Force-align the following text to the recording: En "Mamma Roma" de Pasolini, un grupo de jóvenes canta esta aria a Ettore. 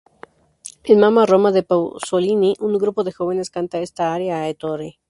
En 0.83 0.99
"Mamma 0.99 1.27
Roma" 1.27 1.51
de 1.51 1.61
Pasolini, 1.61 2.55
un 2.59 2.75
grupo 2.79 3.03
de 3.03 3.11
jóvenes 3.11 3.51
canta 3.51 3.77
esta 3.83 4.15
aria 4.15 4.35
a 4.37 4.49
Ettore. 4.49 4.89